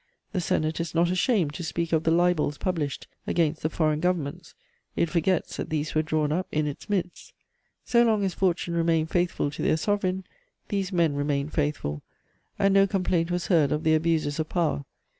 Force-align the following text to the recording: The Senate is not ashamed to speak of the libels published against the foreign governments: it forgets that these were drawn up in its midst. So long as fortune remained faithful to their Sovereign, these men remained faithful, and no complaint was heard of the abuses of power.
The 0.31 0.41
Senate 0.41 0.79
is 0.79 0.95
not 0.95 1.11
ashamed 1.11 1.53
to 1.53 1.63
speak 1.63 1.93
of 1.93 2.05
the 2.05 2.09
libels 2.09 2.57
published 2.57 3.05
against 3.27 3.61
the 3.61 3.69
foreign 3.69 3.99
governments: 3.99 4.55
it 4.95 5.11
forgets 5.11 5.57
that 5.57 5.69
these 5.69 5.93
were 5.93 6.01
drawn 6.01 6.31
up 6.31 6.47
in 6.51 6.65
its 6.65 6.89
midst. 6.89 7.33
So 7.85 8.01
long 8.01 8.23
as 8.23 8.33
fortune 8.33 8.73
remained 8.73 9.11
faithful 9.11 9.51
to 9.51 9.61
their 9.61 9.77
Sovereign, 9.77 10.23
these 10.69 10.91
men 10.91 11.13
remained 11.13 11.53
faithful, 11.53 12.01
and 12.57 12.73
no 12.73 12.87
complaint 12.87 13.29
was 13.29 13.45
heard 13.45 13.71
of 13.71 13.83
the 13.83 13.93
abuses 13.93 14.39
of 14.39 14.49
power. 14.49 14.85